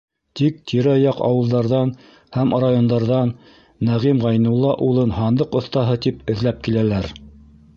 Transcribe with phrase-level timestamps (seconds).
[0.39, 1.91] Тик тирә-яҡ ауылдарҙан
[2.37, 3.35] һәм райондарҙан
[3.91, 7.13] Нәғим Ғәйнулла улын һандыҡ оҫтаһы тип эҙләп киләләр.